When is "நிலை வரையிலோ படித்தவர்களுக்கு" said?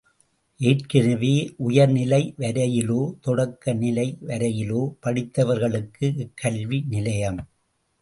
3.75-6.05